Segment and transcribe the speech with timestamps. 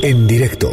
[0.00, 0.70] En directo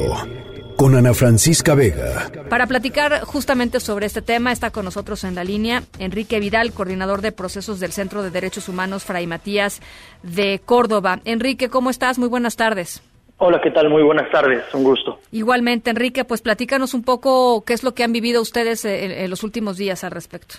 [0.77, 2.31] con Ana Francisca Vega.
[2.49, 7.21] Para platicar justamente sobre este tema está con nosotros en la línea Enrique Vidal, coordinador
[7.21, 9.81] de procesos del Centro de Derechos Humanos Fray Matías
[10.23, 11.19] de Córdoba.
[11.25, 12.17] Enrique, ¿cómo estás?
[12.17, 13.03] Muy buenas tardes.
[13.41, 13.89] Hola, ¿qué tal?
[13.89, 15.19] Muy buenas tardes, un gusto.
[15.31, 19.43] Igualmente, Enrique, pues platícanos un poco qué es lo que han vivido ustedes en, los
[19.43, 20.55] últimos días al respecto.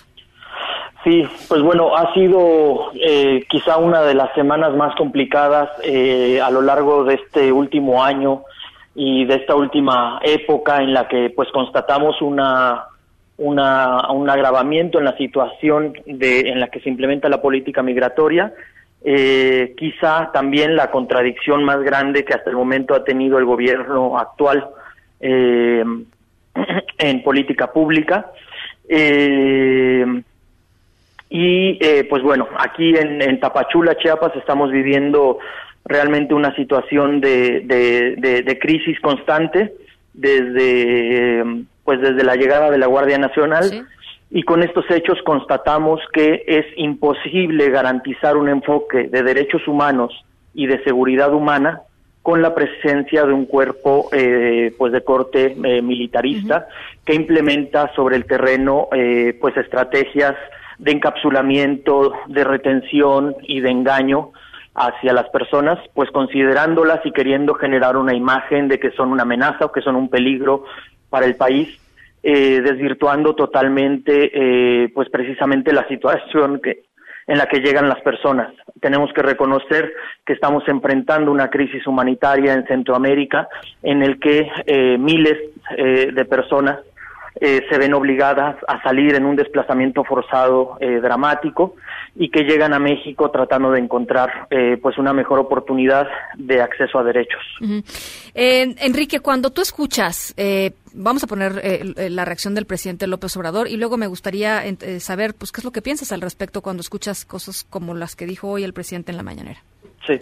[1.03, 6.51] Sí, pues bueno, ha sido eh, quizá una de las semanas más complicadas eh, a
[6.51, 8.43] lo largo de este último año
[8.93, 12.83] y de esta última época en la que pues constatamos una,
[13.37, 18.53] una un agravamiento en la situación de, en la que se implementa la política migratoria,
[19.03, 24.19] eh, quizá también la contradicción más grande que hasta el momento ha tenido el gobierno
[24.19, 24.67] actual
[25.19, 25.83] eh,
[26.99, 28.31] en política pública.
[28.87, 29.70] Eh,
[31.41, 35.39] y eh, pues bueno, aquí en, en Tapachula, Chiapas, estamos viviendo
[35.85, 39.73] realmente una situación de, de, crisis constante
[40.13, 41.43] desde
[41.83, 43.87] pues desde la llegada de la Guardia Nacional.
[44.29, 50.13] Y con estos hechos constatamos que es imposible garantizar un enfoque de derechos humanos
[50.53, 51.81] y de seguridad humana
[52.21, 56.67] con la presencia de un cuerpo eh, pues de corte eh, militarista
[57.03, 60.35] que implementa sobre el terreno eh, pues estrategias
[60.81, 64.31] de encapsulamiento, de retención y de engaño
[64.73, 69.65] hacia las personas, pues considerándolas y queriendo generar una imagen de que son una amenaza
[69.65, 70.65] o que son un peligro
[71.09, 71.79] para el país,
[72.23, 76.83] eh, desvirtuando totalmente, eh, pues precisamente la situación que
[77.27, 78.51] en la que llegan las personas.
[78.81, 79.93] Tenemos que reconocer
[80.25, 83.47] que estamos enfrentando una crisis humanitaria en Centroamérica,
[83.83, 85.37] en el que eh, miles
[85.77, 86.79] de personas
[87.39, 91.75] eh, se ven obligadas a salir en un desplazamiento forzado eh, dramático
[92.15, 96.99] y que llegan a México tratando de encontrar eh, pues una mejor oportunidad de acceso
[96.99, 97.41] a derechos.
[98.33, 100.35] Enrique, cuando tú escuchas,
[100.93, 101.61] vamos a poner
[102.11, 104.63] la reacción del presidente López Obrador y luego me gustaría
[104.99, 108.25] saber pues qué es lo que piensas al respecto cuando escuchas cosas como las que
[108.25, 109.63] dijo hoy el presidente en la mañanera.
[110.05, 110.19] Sí.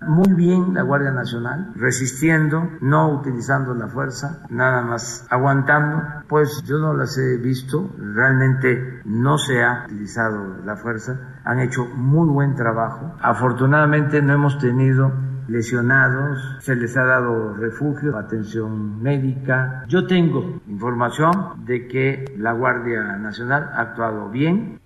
[0.00, 6.02] Muy bien la Guardia Nacional, resistiendo, no utilizando la fuerza, nada más aguantando.
[6.28, 11.86] Pues yo no las he visto, realmente no se ha utilizado la fuerza, han hecho
[11.86, 13.16] muy buen trabajo.
[13.20, 15.12] Afortunadamente no hemos tenido
[15.48, 19.84] lesionados, se les ha dado refugio, atención médica.
[19.88, 24.78] Yo tengo información de que la Guardia Nacional ha actuado bien.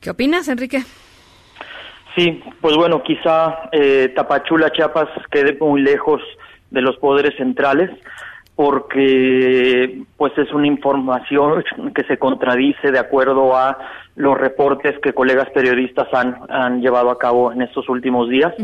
[0.00, 0.84] ¿Qué opinas, Enrique?
[2.16, 6.22] Sí, pues bueno, quizá eh, Tapachula, Chiapas quede muy lejos
[6.70, 7.90] de los poderes centrales
[8.56, 13.78] porque pues es una información que se contradice de acuerdo a
[14.14, 18.54] los reportes que colegas periodistas han, han llevado a cabo en estos últimos días.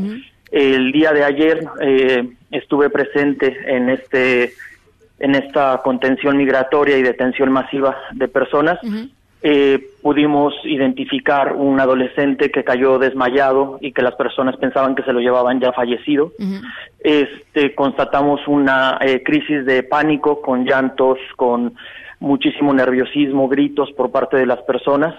[0.53, 4.53] El día de ayer eh, estuve presente en este
[5.19, 8.79] en esta contención migratoria y detención masiva de personas
[9.43, 15.13] eh, pudimos identificar un adolescente que cayó desmayado y que las personas pensaban que se
[15.13, 16.33] lo llevaban ya fallecido.
[16.99, 21.75] Este constatamos una eh, crisis de pánico con llantos, con
[22.19, 25.15] muchísimo nerviosismo, gritos por parte de las personas.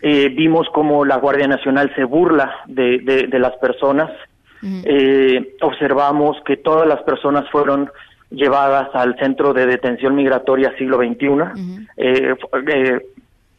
[0.00, 2.98] Eh, vimos cómo la Guardia Nacional se burla de,
[3.30, 4.10] de, las personas.
[4.62, 7.90] Eh, observamos que todas las personas fueron
[8.30, 11.28] llevadas al centro de detención migratoria siglo XXI.
[11.96, 12.34] eh,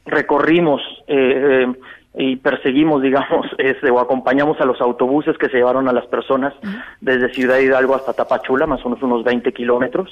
[0.07, 1.73] recorrimos eh, eh,
[2.16, 6.53] y perseguimos, digamos, este, o acompañamos a los autobuses que se llevaron a las personas
[7.01, 10.12] desde Ciudad Hidalgo hasta Tapachula, más o menos unos 20 kilómetros.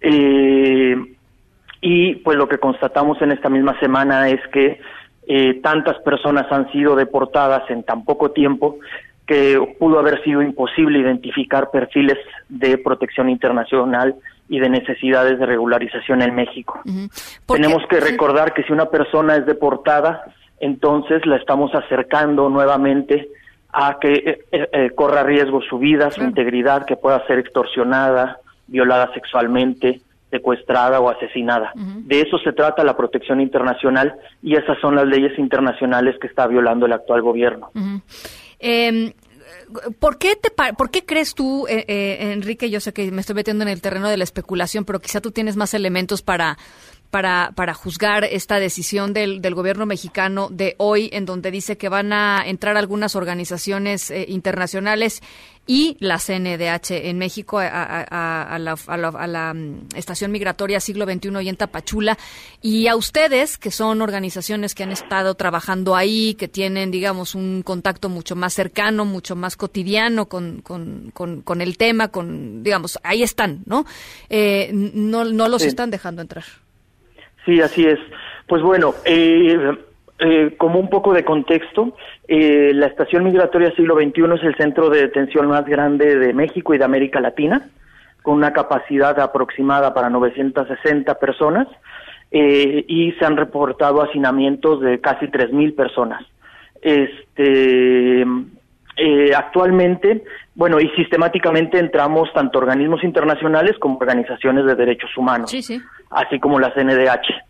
[0.00, 0.96] eh,
[1.80, 4.80] y pues lo que constatamos en esta misma semana es que
[5.28, 8.78] eh, tantas personas han sido deportadas en tan poco tiempo
[9.28, 12.16] que pudo haber sido imposible identificar perfiles
[12.48, 14.16] de protección internacional
[14.48, 16.80] y de necesidades de regularización en México.
[17.46, 20.24] Tenemos que recordar que si una persona es deportada,
[20.58, 23.28] entonces la estamos acercando nuevamente
[23.70, 28.38] a que eh, eh, eh, corra riesgo su vida, su integridad, que pueda ser extorsionada,
[28.66, 30.00] violada sexualmente,
[30.30, 31.72] secuestrada o asesinada.
[31.74, 36.46] De eso se trata la protección internacional y esas son las leyes internacionales que está
[36.46, 37.70] violando el actual gobierno.
[39.98, 42.70] ¿Por qué, te, ¿Por qué crees tú, eh, eh, Enrique?
[42.70, 45.30] Yo sé que me estoy metiendo en el terreno de la especulación, pero quizá tú
[45.30, 46.58] tienes más elementos para,
[47.10, 51.88] para, para juzgar esta decisión del, del gobierno mexicano de hoy, en donde dice que
[51.88, 55.22] van a entrar algunas organizaciones eh, internacionales
[55.68, 62.18] y la CNDH en México a, la, mm, estación migratoria siglo XXI y en Tapachula
[62.62, 67.62] y a ustedes que son organizaciones que han estado trabajando ahí, que tienen digamos un
[67.62, 73.22] contacto mucho más cercano, mucho más cotidiano con, con, con, el tema, con digamos ahí
[73.22, 73.84] están, ¿no?
[74.30, 76.44] Eh, no, no los están dejando entrar.
[77.44, 77.98] Sí, así es.
[78.46, 79.76] Pues bueno, eh,
[80.20, 81.96] eh, como un poco de contexto,
[82.26, 86.74] eh, la Estación Migratoria Siglo XXI es el centro de detención más grande de México
[86.74, 87.68] y de América Latina,
[88.22, 91.68] con una capacidad aproximada para 960 personas
[92.32, 96.24] eh, y se han reportado hacinamientos de casi 3.000 personas.
[96.82, 98.26] Este,
[99.36, 100.24] actualmente,
[100.56, 105.54] bueno, y sistemáticamente entramos tanto organismos internacionales como organizaciones de derechos humanos,
[106.10, 107.46] así como la CNDH.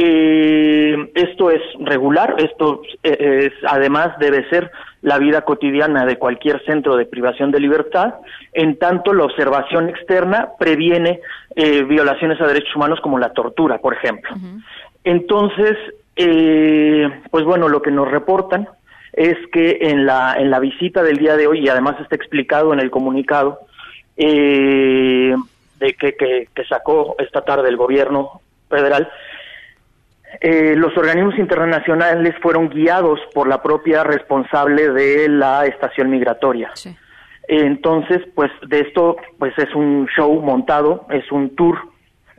[0.00, 4.70] Eh, esto es regular, esto es, además debe ser
[5.02, 8.14] la vida cotidiana de cualquier centro de privación de libertad,
[8.52, 11.20] en tanto la observación externa previene
[11.56, 14.30] eh, violaciones a derechos humanos como la tortura, por ejemplo.
[15.04, 15.76] Entonces,
[16.16, 18.68] eh, pues bueno, lo que nos reportan
[19.12, 22.72] es que en la, en la visita del día de hoy, y además está explicado
[22.72, 23.60] en el comunicado
[24.16, 25.27] eh,
[25.94, 29.10] que, que sacó esta tarde el gobierno federal,
[30.40, 36.70] eh, los organismos internacionales fueron guiados por la propia responsable de la estación migratoria.
[37.48, 41.78] Entonces, pues de esto, pues es un show montado, es un tour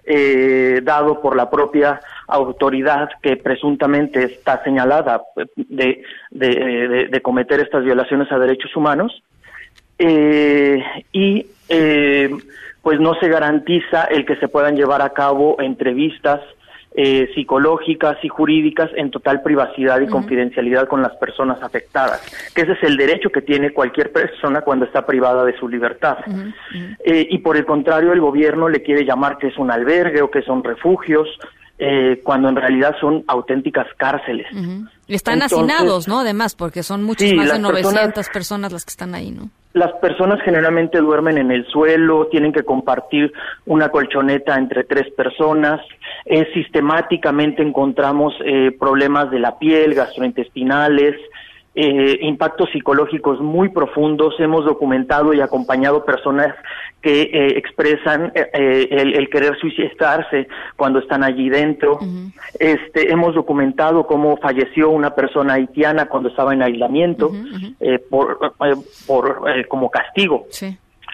[0.05, 5.23] eh, dado por la propia autoridad que presuntamente está señalada
[5.55, 9.23] de, de, cometer estas violaciones a derechos humanos
[9.97, 10.81] eh,
[11.11, 11.47] y
[12.81, 16.41] pues no se garantiza el que se puedan llevar a cabo entrevistas
[16.95, 22.19] eh, psicológicas y jurídicas en total privacidad y confidencialidad con las personas afectadas,
[22.55, 26.17] que ese es el derecho que tiene cualquier persona cuando está privada de su libertad.
[27.05, 30.31] Eh, y por el contrario, el gobierno le quiere llamar que es un albergue o
[30.31, 31.29] que son refugios,
[31.81, 34.47] eh, cuando en realidad son auténticas cárceles.
[35.07, 36.19] Están hacinados, ¿no?
[36.19, 39.49] Además, porque son muchas más de 900 personas las que están ahí, ¿no?
[39.73, 43.31] Las personas generalmente duermen en el suelo, tienen que compartir
[43.65, 45.79] una colchoneta entre tres personas.
[46.25, 51.15] Eh, sistemáticamente encontramos eh, problemas de la piel, gastrointestinales,
[51.75, 54.33] eh, impactos psicológicos muy profundos.
[54.39, 56.55] Hemos documentado y acompañado personas
[56.99, 61.99] que eh, expresan eh, el, querer suicidarse cuando están allí dentro.
[62.59, 67.31] Este, hemos documentado cómo falleció una persona haitiana cuando estaba en aislamiento
[68.09, 68.53] por,
[69.05, 70.47] por como castigo.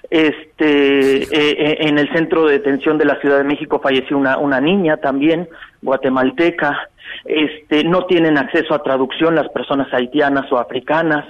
[0.09, 4.97] Este, en el centro de detención de la Ciudad de México falleció una, una niña
[4.97, 5.49] también,
[5.81, 6.89] guatemalteca
[7.25, 11.25] este, no tienen acceso a traducción las personas haitianas o africanas.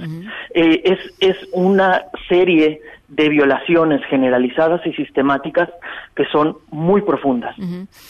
[0.53, 5.69] Eh, es, es una serie de violaciones generalizadas y sistemáticas
[6.15, 7.55] que son muy profundas.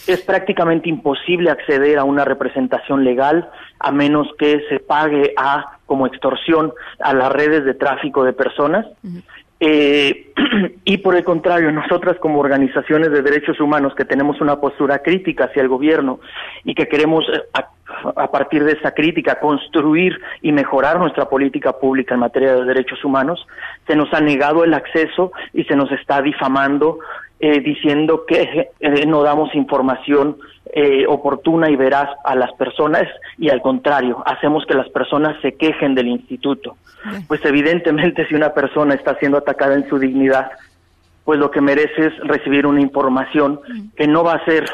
[0.07, 3.49] Es prácticamente imposible acceder a una representación legal
[3.79, 8.85] a menos que se pague a como extorsión a las redes de tráfico de personas.
[9.59, 10.33] Eh,
[10.85, 15.45] y por el contrario, nosotras como organizaciones de derechos humanos que tenemos una postura crítica
[15.45, 16.19] hacia el gobierno
[16.63, 17.43] y que queremos eh,
[18.15, 23.03] a, partir de esa crítica construir y mejorar nuestra política pública en materia de derechos
[23.03, 23.45] humanos,
[23.87, 26.99] se nos ha negado el acceso y se nos está difamando
[27.39, 28.69] eh, diciendo que
[29.05, 30.37] no damos información
[30.73, 33.03] eh, oportuna y veraz a las personas
[33.37, 36.77] y al contrario, hacemos que las personas se quejen del instituto.
[37.27, 40.51] Pues evidentemente si una persona está siendo atacada en su dignidad,
[41.23, 43.59] pues lo que merece es recibir una información
[43.95, 44.65] que no va a ser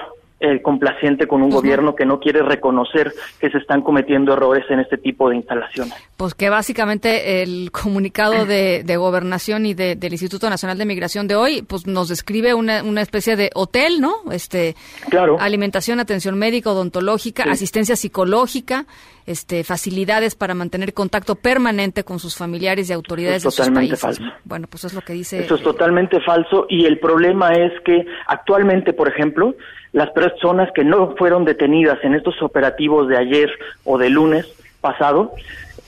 [0.41, 4.79] eh, complaciente con un gobierno que no quiere reconocer que se están cometiendo errores en
[4.79, 5.93] este tipo de instalaciones.
[6.17, 11.61] Pues que básicamente el comunicado de, gobernación y del Instituto Nacional de Migración de hoy,
[11.61, 14.15] pues nos describe una, una especie de hotel, ¿no?
[14.31, 14.75] Este,
[15.09, 15.37] claro.
[15.39, 18.85] Alimentación, atención médica, odontológica, asistencia psicológica,
[19.25, 23.99] este, facilidades para mantener contacto permanente con sus familiares y autoridades de sus países.
[23.99, 24.23] Falso.
[24.43, 25.43] Bueno, pues es lo que dice.
[25.43, 29.55] Eso es totalmente falso y el problema es que actualmente, por ejemplo,
[29.93, 33.49] las personas que no fueron detenidas en estos operativos de ayer
[33.83, 34.47] o de lunes
[34.79, 35.33] pasado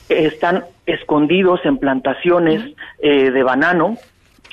[0.10, 3.98] están escondidos en plantaciones eh, de banano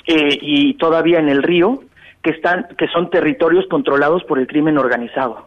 [0.07, 1.83] eh, y todavía en el río
[2.23, 5.45] que están que son territorios controlados por el crimen organizado.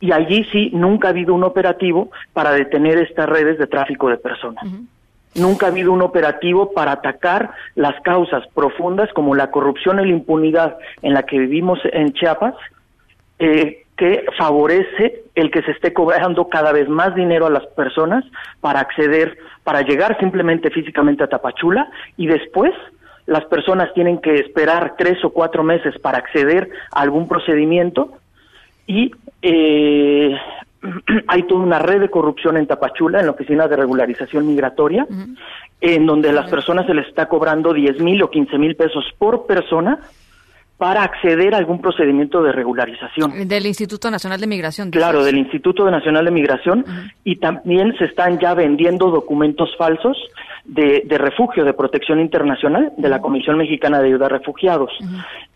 [0.00, 4.16] Y allí sí nunca ha habido un operativo para detener estas redes de tráfico de
[4.16, 4.64] personas.
[5.34, 10.12] Nunca ha habido un operativo para atacar las causas profundas como la corrupción y la
[10.12, 12.54] impunidad en la que vivimos en Chiapas,
[13.38, 18.24] eh, que favorece el que se esté cobrando cada vez más dinero a las personas
[18.60, 22.72] para acceder, para llegar simplemente físicamente a Tapachula y después
[23.26, 28.12] las personas tienen que esperar tres o cuatro meses para acceder a algún procedimiento
[28.86, 29.10] y
[29.42, 30.36] eh,
[31.26, 35.06] hay toda una red de corrupción en Tapachula, en la oficina de regularización migratoria,
[35.80, 39.04] en donde a las personas se les está cobrando 10 mil o 15 mil pesos
[39.18, 39.98] por persona
[40.78, 43.48] para acceder a algún procedimiento de regularización.
[43.48, 44.90] Del Instituto Nacional de Migración.
[44.92, 46.84] Claro, del Instituto Nacional de Migración.
[47.24, 50.16] Y también se están ya vendiendo documentos falsos
[50.64, 54.92] de, refugio, de protección internacional de la Comisión Mexicana de Ayuda a Refugiados.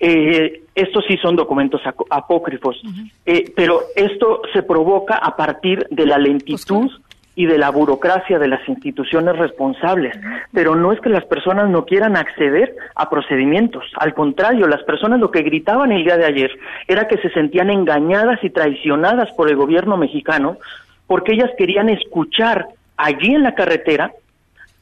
[0.01, 2.83] Eh, estos sí son documentos apócrifos,
[3.25, 6.91] eh, pero esto se provoca a partir de la lentitud
[7.35, 10.15] y de la burocracia de las instituciones responsables.
[10.53, 13.85] Pero no es que las personas no quieran acceder a procedimientos.
[13.97, 16.51] Al contrario, las personas lo que gritaban el día de ayer
[16.89, 20.59] era que se sentían engañadas y traicionadas por el gobierno mexicano
[21.07, 24.13] porque ellas querían escuchar allí en la carretera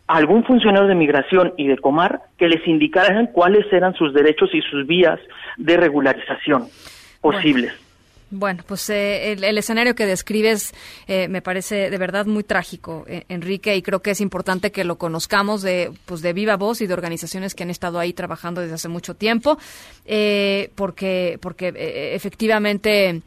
[0.06, 4.50] a algún funcionario de migración y de Comar que les indicaran cuáles eran sus derechos
[4.52, 5.20] y sus vías
[5.56, 6.66] de regularización
[7.20, 7.72] posibles.
[7.72, 7.89] Bueno,
[8.66, 10.72] pues eh, el, escenario que describes
[11.06, 14.84] eh, me parece de verdad muy trágico, eh, Enrique, y creo que es importante que
[14.84, 18.60] lo conozcamos de, pues de viva voz y de organizaciones que han estado ahí trabajando
[18.60, 19.58] desde hace mucho tiempo,
[20.74, 21.72] porque, porque
[22.14, 23.22] efectivamente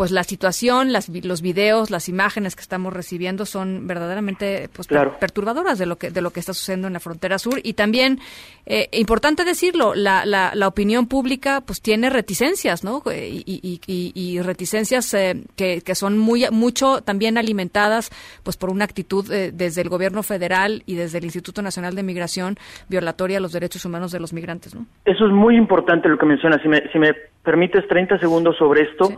[0.00, 5.78] pues la situación, las, los videos, las imágenes que estamos recibiendo son verdaderamente pues, perturbadoras
[5.78, 8.18] de lo que de lo que está sucediendo en la frontera sur y también
[8.64, 13.02] eh, importante decirlo, la, la, la, opinión pública pues tiene reticencias, ¿no?
[13.12, 18.08] Y, y, y, reticencias eh, que, que, son muy mucho también alimentadas
[18.42, 22.02] pues por una actitud eh, desde el gobierno federal y desde el Instituto Nacional de
[22.02, 22.56] Migración
[22.88, 24.86] violatoria a los derechos humanos de los migrantes, ¿no?
[25.04, 26.62] Eso es muy importante lo que mencionas.
[26.62, 29.10] Si me, si me permites 30 segundos sobre esto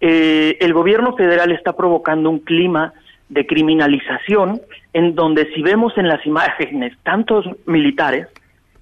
[0.00, 2.92] eh, el gobierno federal está provocando un clima
[3.28, 4.60] de criminalización
[4.92, 8.26] en donde si vemos en las imágenes tantos militares,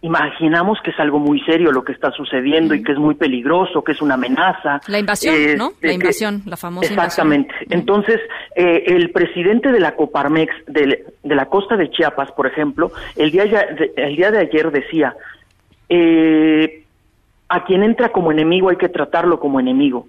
[0.01, 3.83] imaginamos que es algo muy serio lo que está sucediendo y que es muy peligroso,
[3.83, 4.81] que es una amenaza.
[4.87, 5.73] La invasión, ¿no?
[5.83, 7.53] La invasión, la famosa Exactamente.
[7.69, 8.21] Entonces,
[8.55, 13.33] eh, el presidente de la Coparmex de, de, la costa de Chiapas, por ejemplo, el
[13.33, 15.15] día, de, el día de ayer decía,
[15.89, 16.85] eh,
[17.49, 20.07] a quien entra como enemigo hay que tratarlo como enemigo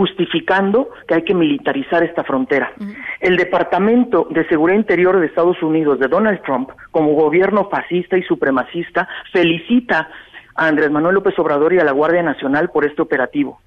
[0.00, 2.72] justificando que hay que militarizar esta frontera.
[3.20, 8.22] El Departamento de Seguridad Interior de Estados Unidos de Donald Trump, como gobierno fascista y
[8.22, 10.08] supremacista, felicita
[10.54, 13.60] a Andrés Manuel López Obrador y a la Guardia Nacional por este operativo.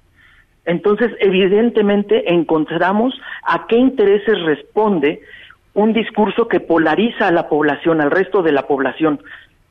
[0.64, 3.14] Entonces, evidentemente, encontramos
[3.44, 5.20] a qué intereses responde
[5.74, 9.20] un discurso que polariza a la población, al resto de la población.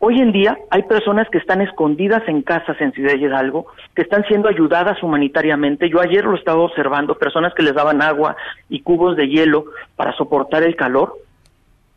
[0.06, 4.26] Hoy en día hay personas que están escondidas en casas en Ciudad Hidalgo, que están
[4.26, 5.90] siendo ayudadas humanitariamente.
[5.90, 8.36] Yo ayer lo estaba observando, personas que les daban agua
[8.68, 11.14] y cubos de hielo para soportar el calor.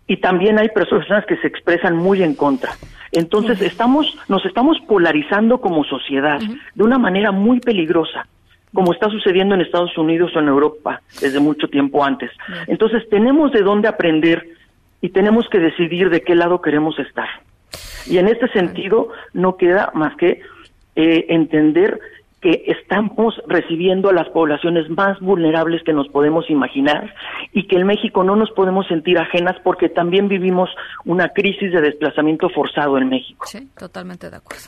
[0.06, 2.74] Y también hay personas que se expresan muy en contra.
[3.10, 6.38] Entonces estamos, nos estamos polarizando como sociedad
[6.76, 8.28] de una manera muy peligrosa
[8.72, 12.30] como está sucediendo en Estados Unidos o en Europa desde mucho tiempo antes.
[12.68, 14.46] Entonces tenemos de dónde aprender
[15.00, 17.26] y tenemos que decidir de qué lado queremos estar.
[18.08, 20.40] Y en este sentido no queda más que
[20.96, 22.00] eh, entender
[22.40, 27.14] que estamos recibiendo a las poblaciones más vulnerables que nos podemos imaginar
[27.52, 30.68] y que en México no nos podemos sentir ajenas porque también vivimos
[31.04, 33.46] una crisis de desplazamiento forzado en México.
[33.46, 34.64] Sí, totalmente de acuerdo.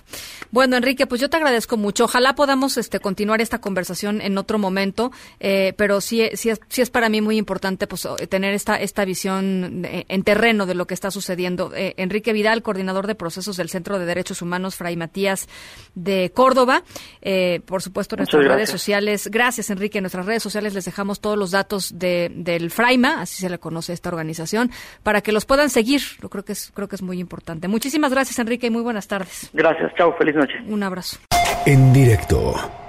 [0.50, 2.04] Bueno, Enrique, pues yo te agradezco mucho.
[2.04, 6.80] Ojalá podamos este, continuar esta conversación en otro momento, eh, pero sí, sí, es, sí
[6.80, 10.94] es para mí muy importante pues, tener esta, esta visión en terreno de lo que
[10.94, 11.72] está sucediendo.
[11.74, 15.48] Eh, Enrique Vidal, coordinador de procesos del Centro de Derechos Humanos Fray Matías
[15.94, 16.82] de Córdoba.
[17.20, 19.28] Eh, por supuesto, en nuestras redes sociales.
[19.30, 19.98] Gracias, Enrique.
[19.98, 23.58] En nuestras redes sociales les dejamos todos los datos de, del Fraima, así se le
[23.58, 24.70] conoce esta organización,
[25.02, 26.00] para que los puedan seguir.
[26.22, 27.68] Yo creo que es, creo que es muy importante.
[27.68, 29.50] Muchísimas gracias, Enrique, y muy buenas tardes.
[29.52, 29.92] Gracias.
[29.96, 30.14] Chao.
[30.16, 30.54] Feliz noche.
[30.66, 31.18] Un abrazo.
[31.66, 32.87] En directo